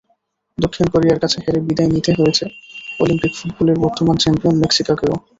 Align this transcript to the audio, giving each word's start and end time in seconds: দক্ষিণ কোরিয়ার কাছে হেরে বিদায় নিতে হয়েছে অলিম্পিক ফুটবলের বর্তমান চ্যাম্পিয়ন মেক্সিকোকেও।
দক্ষিণ 0.57 0.85
কোরিয়ার 0.93 1.21
কাছে 1.23 1.37
হেরে 1.43 1.59
বিদায় 1.67 1.91
নিতে 1.95 2.11
হয়েছে 2.19 2.45
অলিম্পিক 2.99 3.31
ফুটবলের 3.37 3.77
বর্তমান 3.83 4.15
চ্যাম্পিয়ন 4.17 4.55
মেক্সিকোকেও। 4.63 5.13